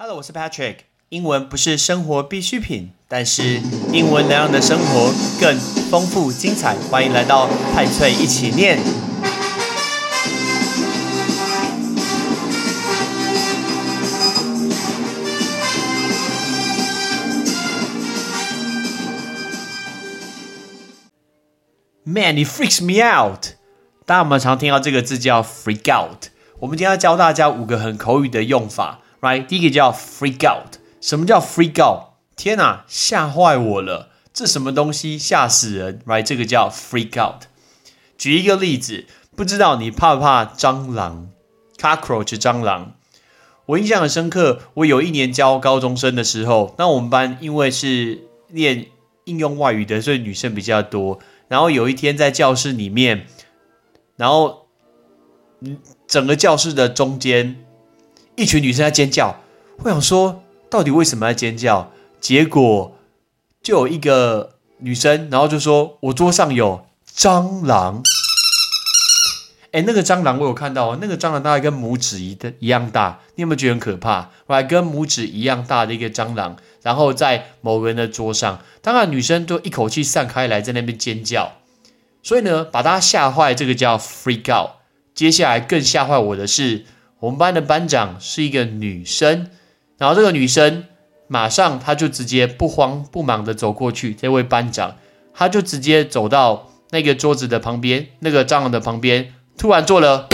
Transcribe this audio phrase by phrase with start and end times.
[0.00, 0.76] Hello，我是 Patrick。
[1.08, 3.60] 英文不是生活必需品，但是
[3.92, 5.58] 英文能让你的生活更
[5.90, 6.76] 丰富精彩。
[6.88, 8.78] 欢迎来到派翠一起念。
[22.04, 23.46] Man, it freaks me out。
[24.06, 26.26] 大家有没有常听到这个字叫 freak out？
[26.60, 29.46] 我们今天要教大家五个很口语的用法，right？
[29.46, 30.76] 第一个叫 freak out。
[31.00, 32.14] 什么叫 freak out？
[32.36, 34.10] 天哪，吓坏我了！
[34.32, 36.22] 这什么东西吓死人，right？
[36.22, 37.44] 这个叫 freak out。
[38.16, 41.30] 举一个例子，不知道你怕不怕蟑螂
[41.76, 42.94] ？cockroach 蟑螂。
[43.66, 48.86] 我印象很深刻，我有一年教高中生的时候，那我们班因为是练
[49.24, 51.18] 应用外语的，所以女生比较多。
[51.48, 53.26] 然后有一天在教室里面，
[54.16, 54.68] 然后
[55.60, 57.64] 嗯，整个教室的中间，
[58.38, 59.40] 一群女生在尖叫。
[59.78, 61.90] 我想说，到底为什么要尖叫？
[62.20, 62.96] 结果
[63.60, 68.00] 就有一个女生，然后就说：“我桌上有蟑螂。”
[69.72, 73.20] 哎，那个蟑螂我有看到，那个蟑螂大概跟拇指一的一样大。
[73.34, 74.30] 你有没有觉得很可怕？
[74.46, 76.56] 还跟拇指一样大的一个蟑螂。
[76.82, 81.54] 然后在某个人的桌上，当然女生都一口气散开来，在那边尖叫，
[82.22, 84.70] 所以呢，把大家吓坏，这个叫 freak out。
[85.12, 86.86] 接下来更吓坏我的是，
[87.20, 89.50] 我们班的班长是一个女生，
[89.96, 90.84] 然后这个女生
[91.26, 94.96] 马上她就直接不慌不忙的走过去，这位班长，
[95.34, 100.28] 她就直接走到那个桌子的旁边，那个蟑螂的旁边，突然做了，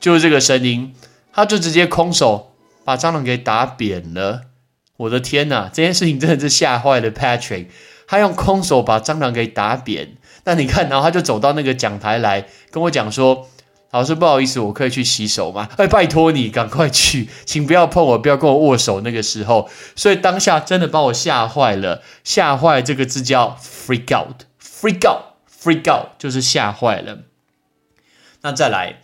[0.00, 0.94] 就是这个声音，
[1.32, 2.52] 她就直接空手
[2.84, 4.42] 把蟑螂给打扁了。
[4.98, 7.66] 我的天呐，这件事情真的是吓坏了 Patrick。
[8.06, 10.16] 他用空手把蟑螂给打扁。
[10.44, 13.48] 那你看，然后他就走到那个讲台来跟我讲说
[13.92, 19.02] ：“老师，不好意思，我可以去洗手吗？”哎，拜托你赶快去，请不要碰我，不要跟我握手。
[19.02, 22.02] 那个时候，所以当下真的把我吓坏了。
[22.24, 27.20] 吓坏这个字叫 freak out，freak out，freak out 就是吓坏了。
[28.40, 29.00] 那再来，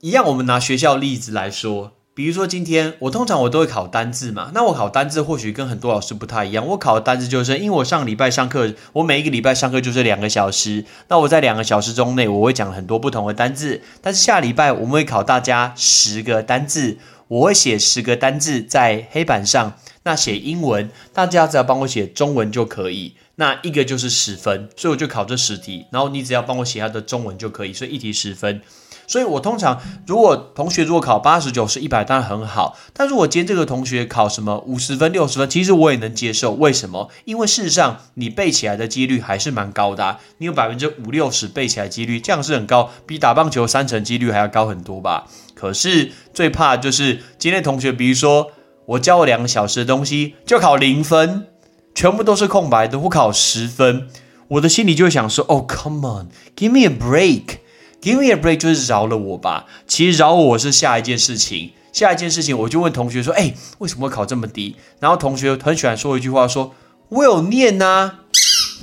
[0.00, 1.95] 一样，我们拿学校例子来说。
[2.16, 6.66] 比如说今天我通常我都会考单字嘛，那我考单字或许跟很多老师不太一样。
[6.66, 13.82] 我考的单字就是因为我上礼拜上课，我每一个礼拜上课就是两个小时，那我在两个小时中内我会讲很多不同的单字。
[14.00, 16.96] 但是下礼拜我们会考大家十个单字，
[17.28, 23.12] 我会写十个单字在黑板上，那写英文，大家只要帮我写中文就可以。
[23.34, 28.62] 那一个就是十分，所以我就考这十题，然后你只要帮我写它的中文就可以，所以一题十分。
[29.06, 32.76] 所以我通常，如果同学如果考八十九十一百，当然很好。
[32.92, 36.52] 但如果今天这个同学考什么五十分六十分，其实我也能接受。
[36.52, 37.10] 为什么？
[37.24, 40.18] 因为事实上你背起来的几率还是蛮高的。
[40.38, 45.26] 你有百分之五六十背起来几率，这样是很高，比打棒球三成几率还要高很多吧？
[45.54, 48.52] 可是最怕就是今天同学，比如说
[48.86, 51.46] 我教了两个小时的东西，就考零分，
[51.94, 54.08] 全部都是空白的，我考十分，
[54.48, 57.58] 我的心里就会想说：哦，Come on，give me a break。
[58.06, 59.66] Give me a break，就是饶了我吧。
[59.88, 66.72] 其实饶我是下一件事情，下一件事情我就问同学说：“哎，为什么会考这么低？”然后同学很喜欢说一句话：“说
[67.08, 68.18] 我有念呐，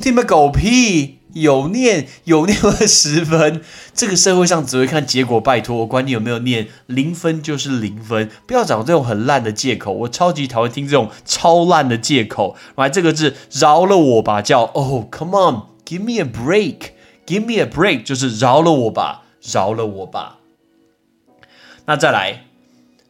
[0.03, 3.61] 你们狗屁，有念有念了十分。
[3.93, 9.93] 这个社会上只会看结果，拜托，我管你有没有念，零分就是零分，不要找这种很烂的借口。
[9.93, 12.57] 我超级讨厌听这种超烂的借口。
[12.75, 16.91] 来，这个字饶了我吧，叫 Oh come on，give me a break。”
[17.25, 20.39] Give me a break，就是饶了我吧，饶了我吧。
[21.85, 22.45] 那再来，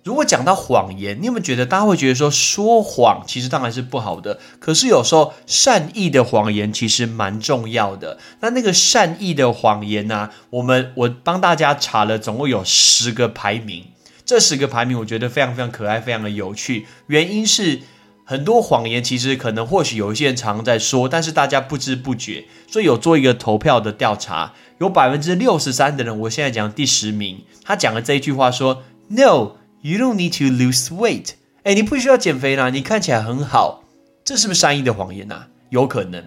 [0.03, 8.19] 如果讲到谎言，你有没有觉得大家会觉得说说谎其实当然是不好的，可是有时候善意的谎言其实蛮重要的。
[8.41, 10.29] 那那个善意的谎言呢？
[10.51, 13.85] 我们我帮大家查了，总共有十个排名。
[14.25, 16.85] 这十个排名我觉得非常非常可爱，非常的有趣。
[17.07, 17.81] 原因是。
[18.25, 22.45] 很多谎言其实可能或许有一些人常在说，但是大家不知不觉。
[22.67, 31.31] 所以有做一个投票的调查，有百分之六十三的人，我现在讲第十名，他讲了这一句话说：“No, you don't need to lose weight。”
[31.63, 33.83] 哎，你不需要减肥啦，你看起来很好。
[34.23, 35.47] 这是不是善意的谎言呐？
[35.69, 36.23] 有可能。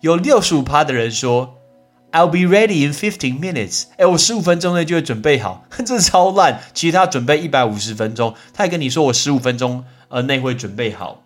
[0.00, 1.56] 有六十五趴的人说
[2.12, 6.62] ：“I'll be ready in fifteen minutes。”哎，我十五分钟内就会准备好， 这超烂。
[6.72, 9.84] 其实他准备一百五十分钟，他还跟你说我十五分钟。
[10.10, 11.22] 呃，内会准备好，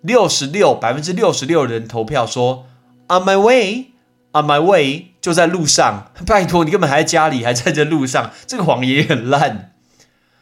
[0.00, 2.66] 六十六百分之六十六人投票说
[3.08, 6.10] ，On my way，On my way，就在路上。
[6.26, 9.74] 拜托，你根本还在家里，还在这路上， 这个谎言也很烂。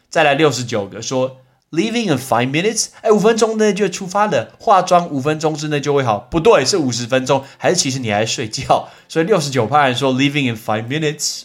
[0.09, 6.19] 再来六十九个说，Leaving in five minutes，哎，五分钟内就出发了，化妆五分钟之内就会好。
[6.19, 8.87] 不对，是五十分钟，还是其实你还在睡觉？
[9.09, 11.43] 所以六十九趴人说 Leaving in five minutes，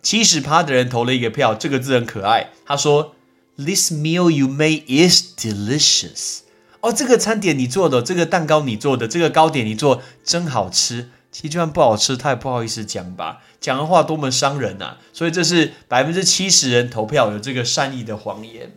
[0.00, 3.16] 七十趴的人投了一个票，这个字很可爱，他说。
[3.58, 6.42] This meal you made is delicious。
[6.80, 11.10] 哦，这个餐点你做的，这个蛋糕你做的，这个糕点你做真好吃。
[11.32, 14.96] 其实就算不好吃，他也不好意思讲吧，讲的话多么伤人呐！
[15.12, 18.72] 所以这是百分之七十人投票有这个善意的谎言。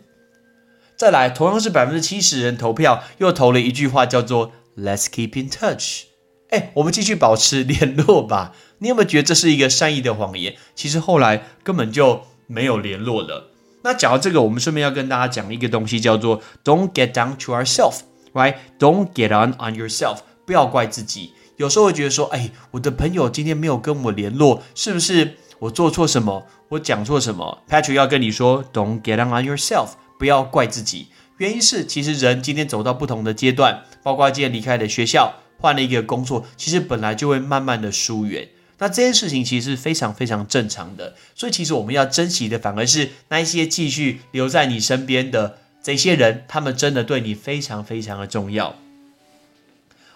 [0.96, 6.06] 再来，同样是百分之七十人投票，又投了一句话叫做 “Let's keep in touch”。
[6.50, 8.54] 哎，我们继续保持联络吧。
[8.78, 10.56] 你有没有觉得这是一个善意的谎言？
[10.74, 13.51] 其实后来根本就没有联络了。
[13.82, 21.34] 那讲到这个，我们顺便要跟大家讲一个东西，叫做 “Don't get down to ourselves”，right？Don't get on on yourself，不要怪自己。
[21.56, 26.46] 有时候会觉得说，哎，我的朋友今天没有跟我联络，是不是我做错什么？
[26.70, 31.08] 我讲错什么？Patrick 要跟你说，Don't get on on yourself，不要怪自己。
[31.36, 38.48] 原因是，其实人今天走到不同的阶段，包括今天离开了学校，换了一个工作，其实本来就会慢慢的疏远。
[38.82, 41.14] 那这件事情其实是非常非常正常的。
[41.36, 48.74] 所以，其实我们要珍惜的，反而是那一些继续留在你身边的这些人，他们真的对你非常非常的重要。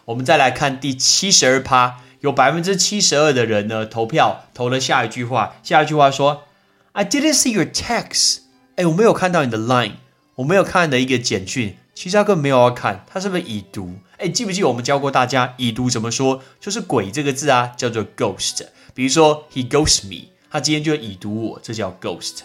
[0.06, 6.42] 我们再来看第七十二趴，有百分之七十二的人呢投票投了下一句话，下一句话说
[6.90, 8.38] ：“I didn't see your text。”
[8.74, 9.92] 哎，我没有看到你的 line，
[10.34, 11.76] 我没有看你的一个简讯。
[11.96, 13.94] 其实他根本没有要看，他是不是已读？
[14.18, 16.42] 哎，记不记我们教过大家已读怎么说？
[16.60, 18.66] 就是“鬼”这个字啊，叫做 ghost。
[18.92, 22.40] 比如说 “he ghost me”，他今天就已读我，这叫 ghost。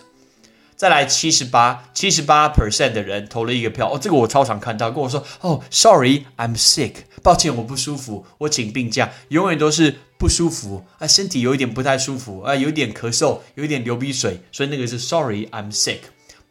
[0.78, 16.00] 再来七十八，七十八 percent 的人投了一个票哦，这个我超常看到，跟我说哦，sorry，I'm sick，抱歉我不舒服，我请病假，永远都是不舒服啊，身体有一点不太舒服啊，有点咳嗽，有一点流鼻水，所以那个是 sorry，I'm sick。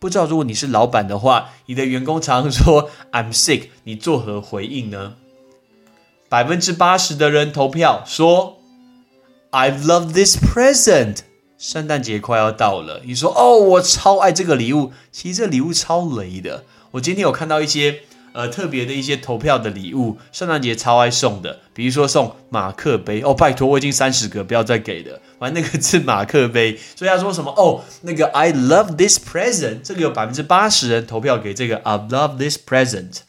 [0.00, 5.16] 不知道如果你是老板的话，你的员工常说 I'm sick，你作何回应呢？
[6.30, 8.58] 百分之八十的人投票说
[9.50, 11.18] I love this present。
[11.58, 14.92] 圣诞节快要到了，你说哦，我超爱这个礼物。
[15.12, 16.64] 其实这礼物超雷的。
[16.92, 18.00] 我今天有看到一些
[18.32, 25.20] 呃特别的一些投票的礼物，圣诞节超爱送的，比如说送马克杯哦，拜托我已经三十个，不要再给了。
[25.38, 33.20] 完那个是马克杯，所以他说什么哦，那个 I love this present，这个有百分之八十人投票给这个 I love this present。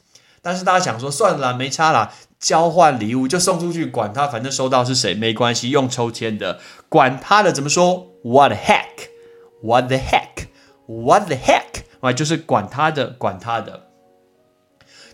[0.41, 2.13] 但是大家想说算了，没差啦。
[2.39, 6.59] 交换礼物就送出去，管他，反正收到是谁没关系，用抽签的，
[6.89, 11.83] 管他的怎么说？What the heck？What the heck？What the heck？
[11.99, 13.90] 啊，就是管他的，管他的。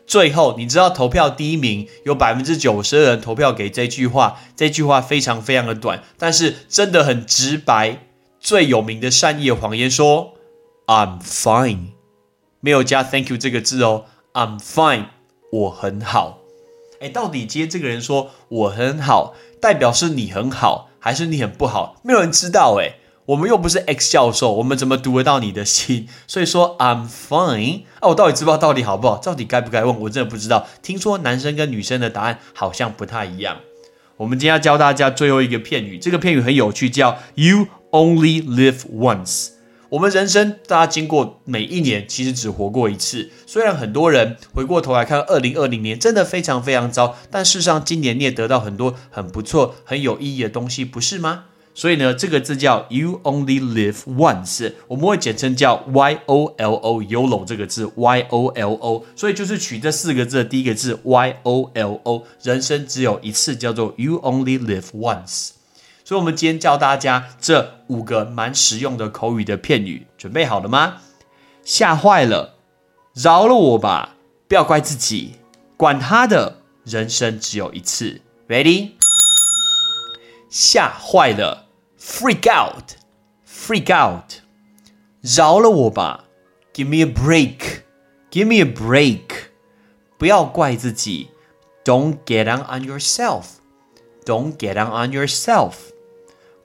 [0.08, 8.00] 最后，你知道投票第一名有百分之九十的人投票给这句话，这句话非常非常的短，但是真的很直白。
[8.40, 10.34] 最有名的善意的谎言说
[10.86, 11.88] ：“I'm fine。”
[12.62, 15.08] 没有加 “Thank you” 这个字哦，“I'm fine”，
[15.52, 16.40] 我很好。
[17.02, 22.00] 哎，到底今天这个人说我很好，代表是你很好，还是你很不好？
[22.04, 22.78] 没有人知道。
[22.80, 22.96] 哎，
[23.28, 26.08] 我们又不是 X 教授，我们怎么读得到你的心？
[26.28, 29.18] 所以说 I'm fine 啊，我到底知不知道到底好不好？
[29.18, 30.00] 到底该不该问？
[30.00, 30.66] 我真的不知道。
[30.82, 33.58] 听说男生跟女生的答案好像不太一样。
[34.16, 39.50] 我们今天要教大家最后一个片语，这个片语很有趣，叫 You only live once。
[39.90, 43.30] 我们人生，大家经过每一年，其实只活过一次。
[43.46, 51.44] 虽然很多人回过头来看，二零二零年真的非常非常糟，但事实上今年你也得到很多很不错、很有意义的东西，不是吗？
[51.78, 61.70] 所以呢，这个字叫 “You only live once”，我们会简称叫 “Y O L O”，YOLO 这个字 “Y O L O”，所以就是取这四个字的第一个字 “Y O
[61.76, 65.50] L O”，人生只有一次，叫做 “You only live once”。
[66.04, 70.96] 所以，我们今天教大家这五个蛮实用的口语的片语，准备好了吗？
[71.64, 72.56] 吓坏了，
[73.14, 74.16] 饶了我吧，
[74.48, 75.36] 不要怪自己，
[75.78, 78.22] 管他的，人生只有一次。
[78.48, 78.94] Ready？
[80.50, 81.67] 吓坏了
[82.07, 84.41] ，freak out，freak out，
[85.21, 86.25] 饶了我吧，
[86.73, 89.51] give me a break，give me a break，
[90.19, 91.31] 不要怪自己，
[91.85, 95.75] don't get on on yourself，don't get on on yourself。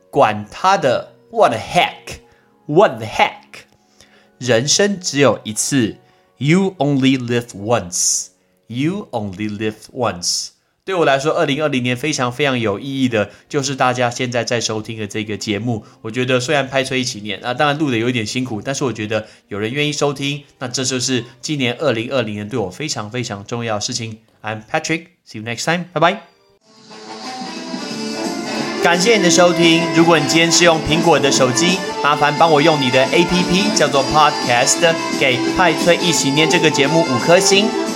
[0.09, 3.65] 管他的，What the heck？What the heck？
[4.39, 5.97] 人生只有一次，
[6.37, 10.49] You only live once。You only live once。
[10.84, 15.84] 对我来说，二零二零年非常非常有意义的，就是大家现在在收听的这个节目。
[16.00, 24.18] 我觉得虽然拍出一起念啊，当然录的有一点辛苦，但是我觉得有人愿意收听，那这就是今年二零二零年对我非常非常重要的事情。
[24.42, 25.04] I'm Patrick。
[25.24, 25.84] See you next time。
[25.92, 26.22] 拜拜。
[28.82, 29.80] 感谢你的收听。
[29.94, 37.68] 如果你今天是用苹果的手机，麻烦帮我用你的 APP 叫做 Podcast，给派翠一起念这个节目五颗星，